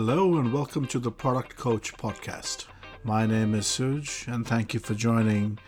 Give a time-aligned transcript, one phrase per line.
[0.00, 2.66] Hello and welcome to the Product Coach podcast.
[3.02, 5.58] My name is Suj, and thank you for joining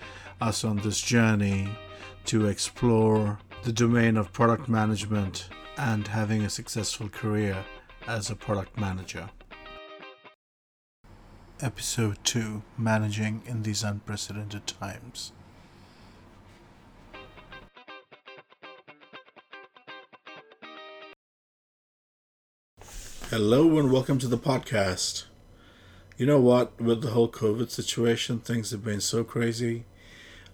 [0.41, 1.68] us on this journey
[2.26, 5.49] to explore the domain of product management
[5.79, 7.65] and having a successful career
[8.07, 9.29] as a product manager.
[11.61, 15.33] Episode 2 Managing in These Unprecedented Times.
[23.31, 25.27] Hello and welcome to the podcast.
[26.17, 26.81] You know what?
[26.81, 29.85] With the whole COVID situation, things have been so crazy.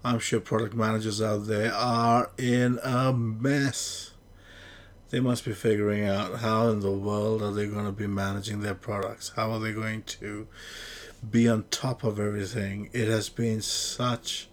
[0.04, 4.10] I'm sure product managers out there are in a mess.
[5.08, 8.60] They must be figuring out how in the world are they going to be managing
[8.60, 9.32] their products?
[9.36, 10.46] How are they going to
[11.30, 12.90] be on top of everything?
[12.92, 14.50] It has been such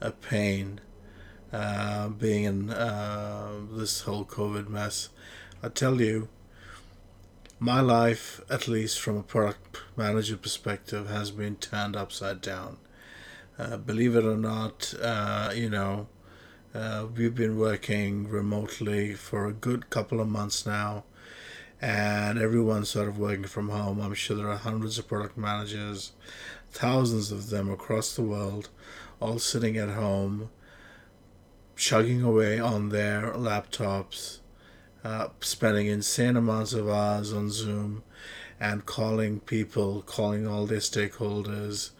[0.00, 0.80] a pain
[1.52, 5.08] uh, being in uh, this whole COVID mess.
[5.60, 6.28] I tell you,
[7.58, 12.78] my life, at least from a product manager perspective, has been turned upside down.
[13.58, 16.08] Uh, believe it or not, uh, you know,
[16.74, 21.04] uh, we've been working remotely for a good couple of months now,
[21.80, 24.00] and everyone's sort of working from home.
[24.00, 26.12] I'm sure there are hundreds of product managers,
[26.72, 28.70] thousands of them across the world,
[29.20, 30.50] all sitting at home,
[31.76, 34.40] chugging away on their laptops
[35.04, 38.02] uh, spending insane amounts of hours on Zoom
[38.58, 41.90] and calling people, calling all their stakeholders,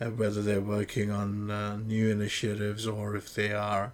[0.00, 3.92] uh, whether they're working on uh, new initiatives or if they are,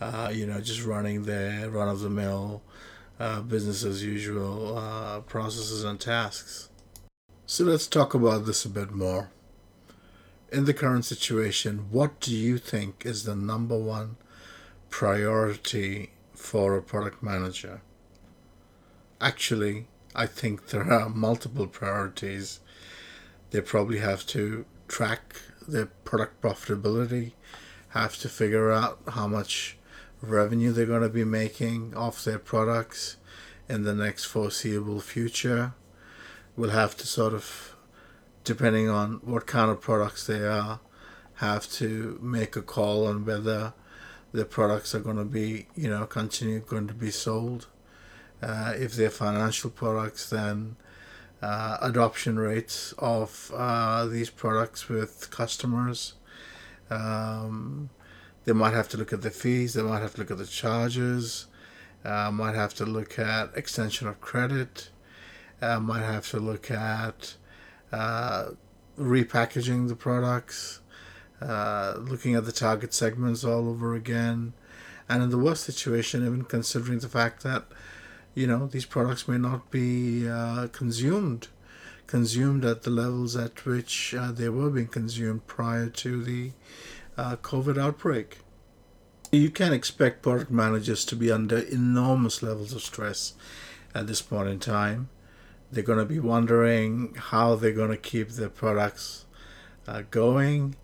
[0.00, 2.62] uh, you know, just running their run of the mill,
[3.18, 6.68] uh, business as usual uh, processes and tasks.
[7.46, 9.30] So let's talk about this a bit more.
[10.52, 14.16] In the current situation, what do you think is the number one
[14.88, 17.82] priority for a product manager.
[19.20, 22.60] Actually, I think there are multiple priorities.
[23.50, 25.36] They probably have to track
[25.68, 27.32] their product profitability,
[27.90, 29.76] have to figure out how much
[30.20, 33.16] revenue they're going to be making off their products
[33.68, 35.74] in the next foreseeable future.
[36.56, 37.76] We'll have to sort of,
[38.44, 40.80] depending on what kind of products they are,
[41.34, 43.74] have to make a call on whether
[44.32, 47.66] the products are going to be, you know, continue going to be sold.
[48.42, 50.76] Uh, if they're financial products, then
[51.42, 56.14] uh, adoption rates of uh, these products with customers.
[56.90, 57.90] Um,
[58.44, 59.74] they might have to look at the fees.
[59.74, 61.46] They might have to look at the charges.
[62.04, 64.90] Uh, might have to look at extension of credit.
[65.60, 67.34] Uh, might have to look at
[67.92, 68.50] uh,
[68.98, 70.80] repackaging the products.
[71.40, 74.52] Uh, looking at the target segments all over again.
[75.08, 77.64] And in the worst situation, even considering the fact that,
[78.34, 81.48] you know, these products may not be uh, consumed,
[82.06, 86.52] consumed at the levels at which uh, they were being consumed prior to the
[87.16, 88.40] uh, COVID outbreak.
[89.32, 93.32] You can expect product managers to be under enormous levels of stress
[93.94, 95.08] at this point in time.
[95.72, 99.24] They're going to be wondering how they're going to keep their products
[99.88, 100.76] uh, going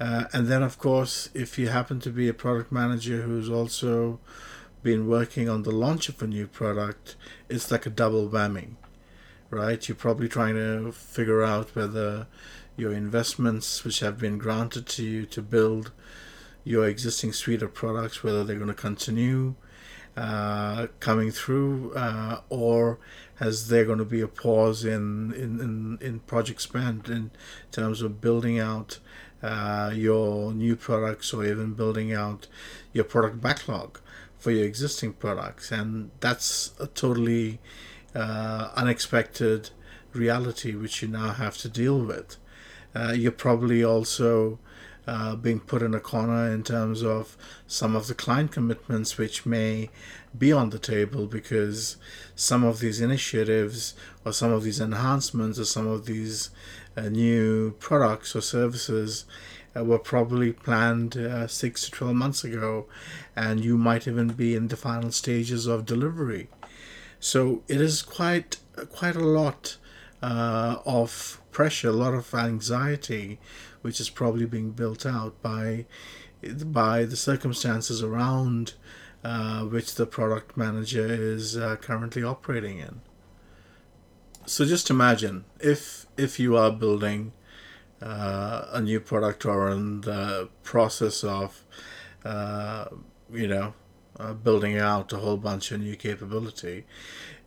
[0.00, 4.20] uh, and then, of course, if you happen to be a product manager who's also
[4.82, 7.16] been working on the launch of a new product,
[7.48, 8.76] it's like a double whammy,
[9.50, 9.88] right?
[9.88, 12.28] You're probably trying to figure out whether
[12.76, 15.90] your investments, which have been granted to you to build
[16.62, 19.56] your existing suite of products, whether they're going to continue
[20.16, 22.98] uh, coming through, uh, or
[23.36, 27.30] has there going to be a pause in, in, in, in project spend in
[27.70, 28.98] terms of building out
[29.42, 32.46] uh, your new products or even building out
[32.92, 34.00] your product backlog
[34.38, 35.70] for your existing products.
[35.70, 37.60] And that's a totally
[38.14, 39.70] uh, unexpected
[40.12, 42.36] reality which you now have to deal with.
[42.94, 44.58] Uh, you're probably also
[45.06, 49.46] uh, being put in a corner in terms of some of the client commitments which
[49.46, 49.88] may
[50.36, 51.96] be on the table because
[52.34, 53.94] some of these initiatives
[54.24, 56.50] or some of these enhancements or some of these
[57.02, 59.24] new products or services
[59.76, 62.86] uh, were probably planned uh, six to 12 months ago,
[63.36, 66.48] and you might even be in the final stages of delivery.
[67.20, 68.58] So it is quite
[68.90, 69.76] quite a lot
[70.22, 73.40] uh, of pressure, a lot of anxiety,
[73.82, 75.86] which is probably being built out by
[76.64, 78.74] by the circumstances around
[79.24, 83.00] uh, which the product manager is uh, currently operating in.
[84.48, 87.32] So just imagine if if you are building
[88.00, 91.66] uh, a new product or in the process of
[92.24, 92.86] uh,
[93.30, 93.74] you know
[94.18, 96.86] uh, building out a whole bunch of new capability,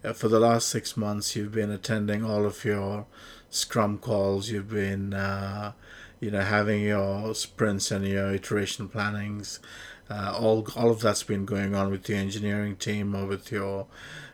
[0.04, 3.08] uh, for the last six months, you've been attending all of your
[3.50, 4.50] Scrum calls.
[4.52, 5.74] You've been, uh,
[6.20, 9.60] you know, having your sprints and your iteration plannings.
[10.08, 13.88] Uh, all all of that's been going on with the engineering team or with your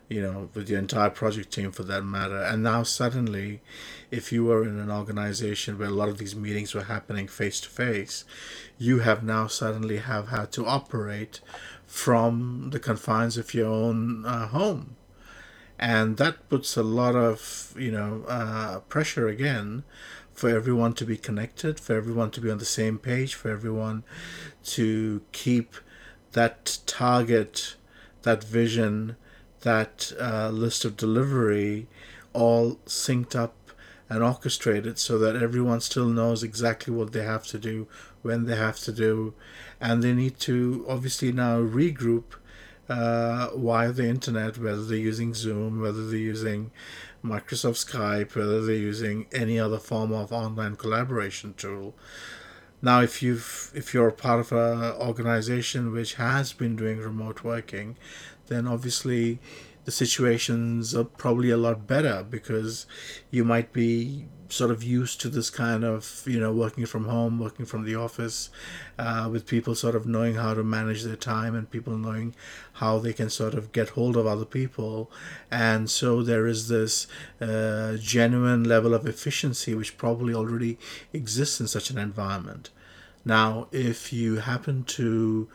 [0.09, 2.42] you know, with your entire project team for that matter.
[2.42, 3.62] And now suddenly,
[4.09, 7.59] if you were in an organization where a lot of these meetings were happening face
[7.62, 8.24] to face,
[8.77, 11.42] you have now suddenly have had to operate
[11.86, 14.95] from the confines of your own uh, home.
[15.80, 19.83] And that puts a lot of, you know, uh, pressure again
[20.33, 24.04] for everyone to be connected, for everyone to be on the same page, for everyone
[24.63, 25.75] to keep
[26.31, 27.75] that target,
[28.24, 29.18] that vision,
[29.62, 31.88] that uh, list of delivery
[32.33, 33.56] all synced up
[34.09, 37.88] and orchestrated so that everyone still knows exactly what they have to do,
[38.21, 39.33] when they have to do,
[39.81, 42.36] and they need to obviously now regroup
[42.89, 46.71] uh, via the internet, whether they're using Zoom, whether they're using
[47.24, 51.94] Microsoft Skype, whether they're using any other form of online collaboration tool.
[52.81, 57.98] Now, if you've if you're part of an organization which has been doing remote working,
[58.47, 59.39] then obviously
[59.85, 62.85] the situations are probably a lot better because
[63.31, 67.39] you might be sort of used to this kind of you know working from home
[67.39, 68.49] working from the office
[68.97, 72.33] uh, with people sort of knowing how to manage their time and people knowing
[72.73, 75.11] how they can sort of get hold of other people.
[75.51, 77.07] And so there is this
[77.41, 80.77] uh, genuine level of efficiency which probably already
[81.13, 82.69] exists in such an environment.
[83.25, 85.47] Now if you happen to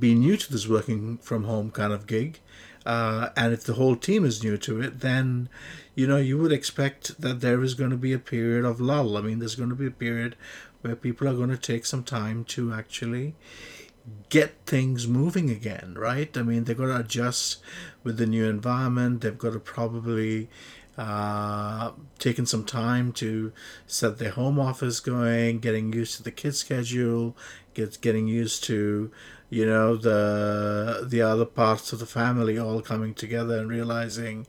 [0.00, 2.40] be new to this working from home kind of gig,
[2.86, 5.48] uh, and if the whole team is new to it, then
[5.94, 9.16] you know you would expect that there is going to be a period of lull.
[9.16, 10.36] I mean, there's going to be a period
[10.80, 13.34] where people are going to take some time to actually
[14.28, 16.34] get things moving again, right?
[16.36, 17.58] I mean, they've got to adjust
[18.02, 19.20] with the new environment.
[19.20, 20.48] They've got to probably
[20.98, 23.52] uh, taken some time to
[23.86, 27.36] set their home office going, getting used to the kid schedule,
[27.74, 29.10] get getting used to
[29.48, 34.46] you know the the other parts of the family all coming together and realizing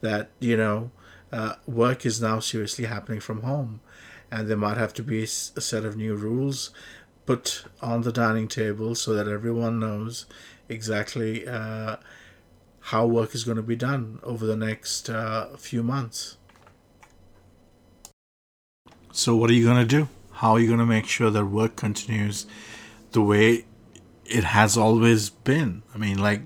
[0.00, 0.90] that you know
[1.32, 3.80] uh, work is now seriously happening from home.
[4.32, 6.70] And there might have to be a set of new rules
[7.26, 10.26] put on the dining table so that everyone knows
[10.68, 11.96] exactly uh,
[12.90, 16.36] how work is going to be done over the next uh, few months
[19.12, 21.44] so what are you going to do how are you going to make sure that
[21.46, 22.46] work continues
[23.12, 23.64] the way
[24.30, 25.82] it has always been.
[25.94, 26.42] I mean, like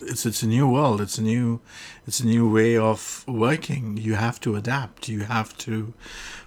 [0.00, 1.00] it's it's a new world.
[1.00, 1.60] It's a new
[2.06, 3.96] it's a new way of working.
[3.96, 5.08] You have to adapt.
[5.08, 5.92] You have to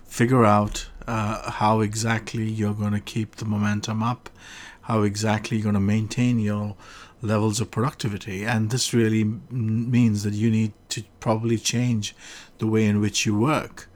[0.06, 4.30] figure out uh, how exactly you're going to keep the momentum up,
[4.84, 6.76] how exactly you're going to maintain your
[7.22, 8.46] levels of productivity.
[8.46, 12.16] And this really means that you need to probably change
[12.60, 13.90] the way in which you work.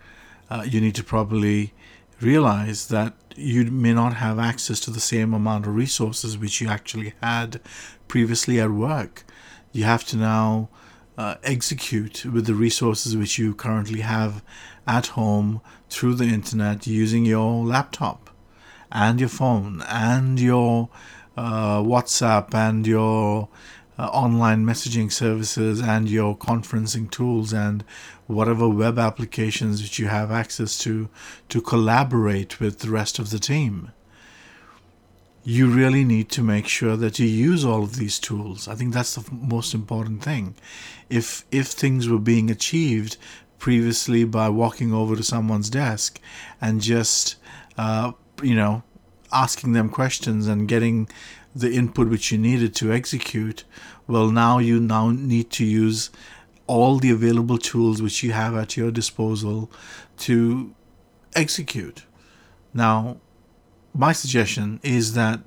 [0.50, 1.74] Uh, you need to probably
[2.22, 6.68] realize that you may not have access to the same amount of resources which you
[6.70, 7.60] actually had
[8.08, 9.24] previously at work.
[9.72, 10.70] You have to now
[11.18, 14.44] uh, execute with the resources which you currently have
[14.88, 18.30] at home through the internet using your laptop
[18.92, 20.90] and your phone and your
[21.38, 23.50] uh, WhatsApp and your
[23.98, 27.84] uh, online messaging services and your conferencing tools and
[28.28, 31.10] whatever web applications that you have access to
[31.50, 33.92] to collaborate with the rest of the team.
[35.44, 38.68] You really need to make sure that you use all of these tools.
[38.68, 40.56] I think that's the most important thing.
[41.10, 43.18] If if things were being achieved
[43.60, 46.20] previously by walking over to someone's desk
[46.60, 47.36] and just
[47.78, 48.84] uh, you know
[49.34, 51.10] asking them questions and getting
[51.56, 53.64] the input which you needed to execute
[54.08, 56.10] well now you now need to use
[56.68, 59.70] all the available tools which you have at your disposal
[60.18, 60.74] to
[61.36, 62.06] execute.
[62.74, 63.18] Now,
[63.94, 65.42] my suggestion is that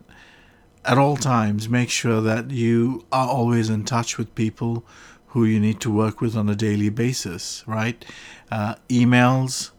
[0.85, 4.85] at all times make sure that you are always in touch with people
[5.29, 8.05] who you need to work with on a daily basis, right?
[8.51, 9.71] Uh, emails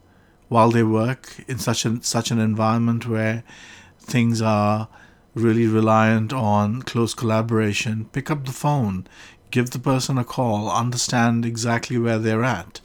[0.49, 3.43] while they work in such an such an environment where
[4.07, 4.87] things are
[5.35, 8.09] really reliant on close collaboration.
[8.11, 9.05] Pick up the phone,
[9.51, 12.81] give the person a call, understand exactly where they're at,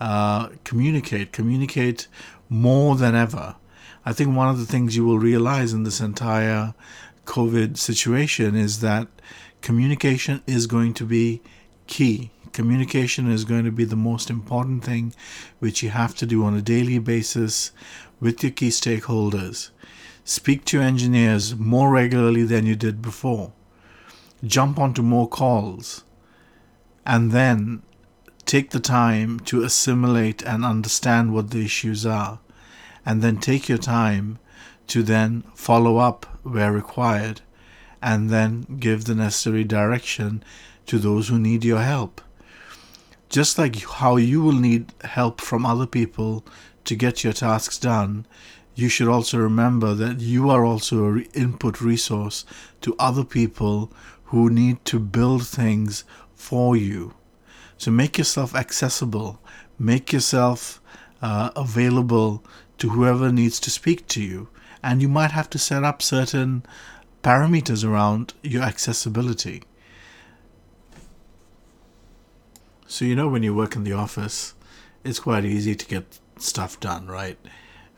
[0.00, 2.06] uh, communicate, communicate
[2.48, 3.56] more than ever.
[4.04, 6.74] I think one of the things you will realize in this entire
[7.26, 9.08] COVID situation is that
[9.60, 11.42] communication is going to be
[11.86, 12.30] key.
[12.52, 15.14] Communication is going to be the most important thing
[15.58, 17.72] which you have to do on a daily basis
[18.20, 19.70] with your key stakeholders.
[20.28, 23.50] Speak to engineers more regularly than you did before.
[24.44, 26.04] Jump onto more calls,
[27.06, 27.80] and then
[28.44, 32.40] take the time to assimilate and understand what the issues are,
[33.06, 34.38] and then take your time
[34.88, 37.40] to then follow up where required,
[38.02, 40.44] and then give the necessary direction
[40.84, 42.20] to those who need your help.
[43.30, 46.44] Just like how you will need help from other people
[46.84, 48.26] to get your tasks done,
[48.78, 52.44] you should also remember that you are also an input resource
[52.80, 53.92] to other people
[54.26, 56.04] who need to build things
[56.36, 57.12] for you.
[57.76, 59.42] So make yourself accessible,
[59.80, 60.80] make yourself
[61.20, 62.44] uh, available
[62.78, 64.48] to whoever needs to speak to you.
[64.80, 66.62] And you might have to set up certain
[67.24, 69.64] parameters around your accessibility.
[72.86, 74.54] So, you know, when you work in the office,
[75.02, 77.38] it's quite easy to get stuff done, right?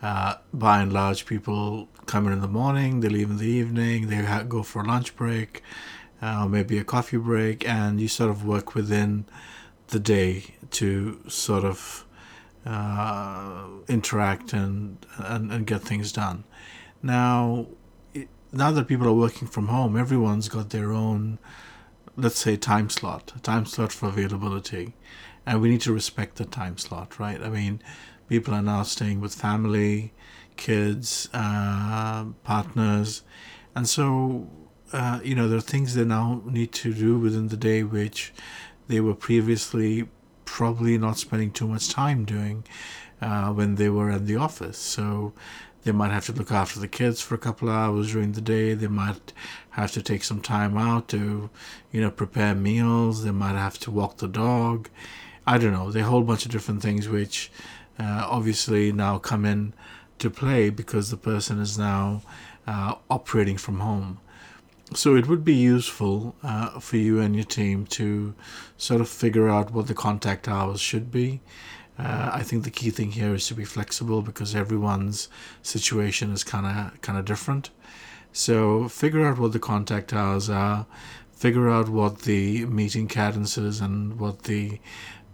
[0.03, 4.09] Uh, by and large, people come in in the morning, they leave in the evening,
[4.09, 5.63] they ha- go for a lunch break,
[6.23, 9.27] uh, maybe a coffee break, and you sort of work within
[9.89, 12.07] the day to sort of
[12.65, 16.45] uh, interact and, and, and get things done.
[17.03, 17.67] Now,
[18.53, 21.39] now that people are working from home, everyone's got their own
[22.17, 24.95] let's say time slot, time slot for availability,
[25.47, 27.43] and we need to respect the time slot, right?
[27.43, 27.83] I mean,
[28.31, 30.13] people are now staying with family,
[30.57, 33.23] kids, uh, partners,
[33.75, 34.49] and so
[34.93, 38.33] uh, you know there are things they now need to do within the day which
[38.87, 40.09] they were previously
[40.45, 42.65] probably not spending too much time doing
[43.21, 44.79] uh, when they were at the office.
[44.79, 45.33] So
[45.85, 48.41] they might have to look after the kids for a couple of hours during the
[48.41, 48.75] day.
[48.75, 49.33] They might
[49.71, 51.51] have to take some time out to,
[51.93, 53.25] you know, prepare meals.
[53.25, 54.89] They might have to walk the dog.
[55.47, 55.91] I don't know.
[55.91, 57.51] There are a whole bunch of different things which
[58.01, 59.75] uh, obviously now come in
[60.19, 62.23] to play because the person is now
[62.67, 64.19] uh, operating from home.
[64.95, 68.35] So it would be useful uh, for you and your team to
[68.77, 71.41] sort of figure out what the contact hours should be
[72.01, 75.29] uh, I think the key thing here is to be flexible because everyone's
[75.63, 77.71] situation is kind of kind of different.
[78.33, 80.87] So figure out what the contact hours are,
[81.33, 84.79] figure out what the meeting cadences and what the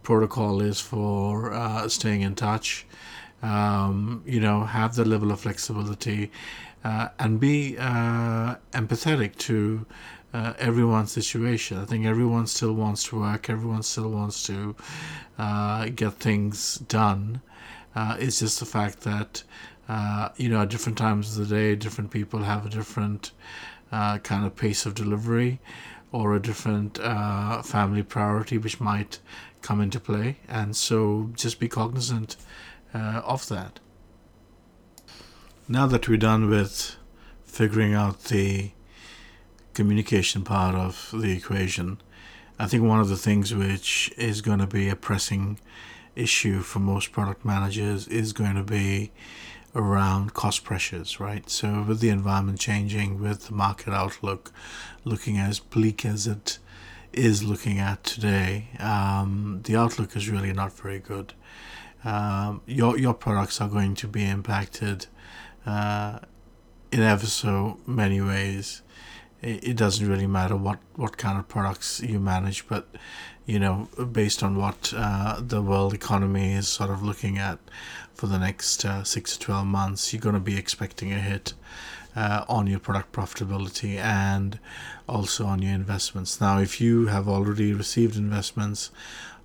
[0.06, 2.86] protocol is for uh, staying in touch.
[3.42, 6.30] Um, you know, have the level of flexibility
[6.84, 9.84] uh, and be uh, empathetic to
[10.32, 11.78] uh, everyone's situation.
[11.78, 13.50] I think everyone still wants to work.
[13.50, 14.76] Everyone still wants to
[15.38, 17.40] uh, get things done.
[17.96, 19.42] Uh, it's just the fact that
[20.36, 23.32] you know at different times of the day, different people have a different
[23.92, 25.60] uh, kind of pace of delivery
[26.12, 29.18] or a different uh, family priority which might
[29.62, 32.36] come into play, and so just be cognizant
[32.94, 33.78] of that.
[35.68, 36.96] Now that we're done with
[37.44, 38.70] figuring out the
[39.74, 42.00] communication part of the equation,
[42.58, 45.58] I think one of the things which is going to be a pressing
[46.14, 49.10] issue for most product managers is going to be
[49.76, 51.48] around cost pressures, right?
[51.48, 54.52] So, with the environment changing, with the market outlook
[55.04, 56.58] looking as bleak as it
[57.12, 61.34] is looking at today, um, the outlook is really not very good.
[62.04, 65.06] Um, your your products are going to be impacted
[65.64, 66.20] uh,
[66.90, 68.82] in ever so many ways
[69.42, 72.88] it doesn't really matter what, what kind of products you manage, but
[73.44, 77.58] you know, based on what uh, the world economy is sort of looking at
[78.16, 81.52] for the next uh, six to 12 months, you're going to be expecting a hit
[82.16, 84.58] uh, on your product profitability and
[85.06, 86.40] also on your investments.
[86.40, 88.90] Now, if you have already received investments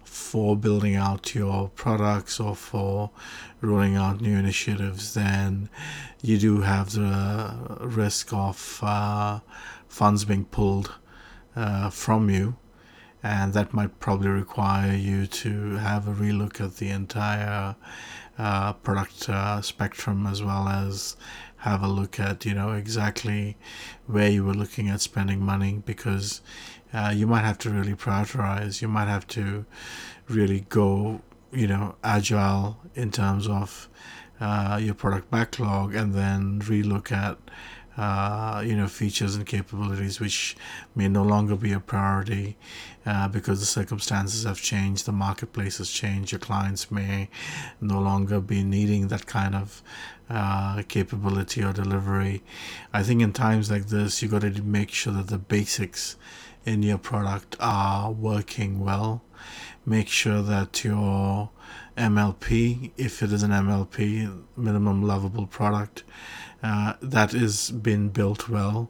[0.05, 3.11] for building out your products or for
[3.59, 5.69] rolling out new initiatives, then
[6.21, 9.39] you do have the risk of uh,
[9.89, 10.95] funds being pulled
[11.57, 12.55] uh, from you,
[13.21, 17.75] and that might probably require you to have a relook at the entire
[18.41, 21.15] uh, product uh, spectrum as well as
[21.57, 23.55] have a look at you know exactly
[24.07, 26.41] where you were looking at spending money because
[26.91, 28.81] uh, you might have to really prioritize.
[28.81, 29.65] You might have to
[30.27, 31.21] really go
[31.53, 33.87] you know agile in terms of
[34.39, 37.37] uh, your product backlog and then relook at
[37.97, 40.55] uh, you know features and capabilities which
[40.95, 42.57] may no longer be a priority
[43.05, 47.29] uh, because the circumstances have changed the marketplace has changed your clients may
[47.79, 49.81] no longer be needing that kind of
[50.31, 52.41] uh, capability or delivery.
[52.93, 56.15] I think in times like this you've got to make sure that the basics
[56.65, 59.23] in your product are working well.
[59.85, 61.49] Make sure that your
[61.97, 66.03] mlp if it is an mlp minimum lovable product
[66.63, 68.89] uh, that is been built well.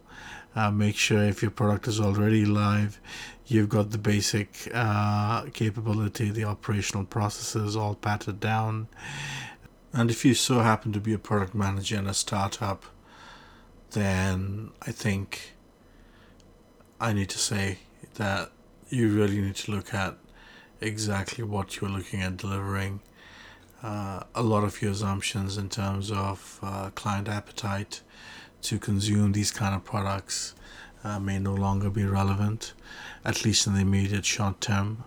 [0.54, 3.00] Uh, make sure if your product is already live,
[3.46, 8.88] you've got the basic uh, capability, the operational processes all patted down.
[9.94, 12.86] And if you so happen to be a product manager in a startup,
[13.92, 15.54] then I think
[17.00, 17.80] I need to say
[18.16, 18.52] that
[18.90, 20.18] you really need to look at
[20.82, 23.00] exactly what you're looking at delivering.
[23.84, 28.02] Uh, a lot of your assumptions in terms of uh, client appetite
[28.62, 30.54] to consume these kind of products
[31.04, 32.74] uh, may no longer be relevant,
[33.26, 35.04] at least in the immediate short term.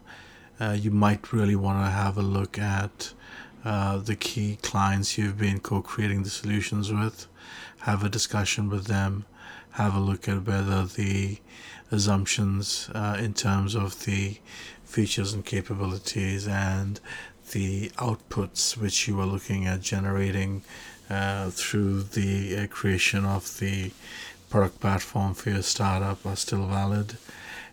[0.61, 3.12] Uh, you might really want to have a look at
[3.64, 7.26] uh, the key clients you've been co creating the solutions with,
[7.81, 9.25] have a discussion with them,
[9.73, 11.38] have a look at whether the
[11.90, 14.38] assumptions uh, in terms of the
[14.94, 17.00] features and capabilities and
[17.50, 20.62] the outputs which you are looking at generating
[21.10, 23.90] uh, through the uh, creation of the
[24.50, 27.16] product platform for your startup are still valid.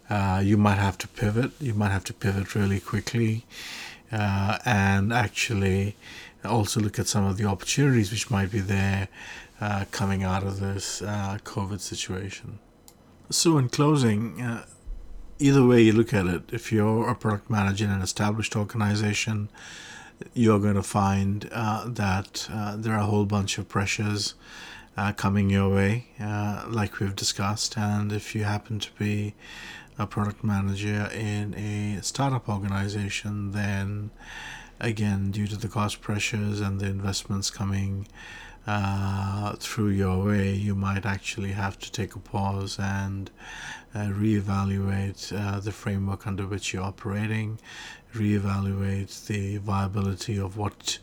[0.09, 1.51] Uh, you might have to pivot.
[1.59, 3.45] You might have to pivot really quickly
[4.11, 5.95] uh, and actually
[6.43, 9.09] also look at some of the opportunities which might be there
[9.61, 12.57] uh, coming out of this uh, COVID situation.
[13.29, 14.41] So, in closing,
[15.41, 19.49] either way you look at it, if you're a product manager in an established organization,
[20.33, 24.35] you're going to find uh, that uh, there are a whole bunch of pressures
[25.17, 26.05] coming your way,
[26.69, 27.75] like we've discussed.
[27.75, 29.33] And if you happen to be
[29.97, 34.11] a product manager in a startup organization, then
[34.79, 38.07] again, due to the cost pressures and the investments coming
[38.67, 43.31] uh, through your way, you might actually have to take a pause and
[43.95, 47.59] uh, reevaluate uh, the framework under which you're operating,
[48.13, 50.99] reevaluate the viability of what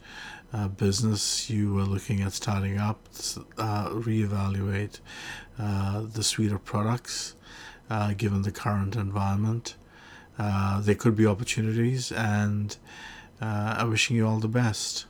[0.53, 3.01] uh, business you were looking at starting up,
[3.59, 5.01] uh, reevaluate
[5.59, 7.35] uh, the suite of products
[8.17, 9.75] given the current environment.
[10.39, 12.77] There could be opportunities, and
[13.41, 15.07] I'm wishing you all the best.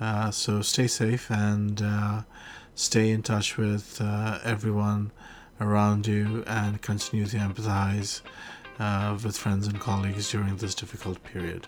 [0.00, 2.22] Uh, so stay safe and uh,
[2.74, 5.10] stay in touch with uh, everyone
[5.60, 8.20] around you and continue to empathize
[9.24, 11.66] with friends and colleagues during this difficult period.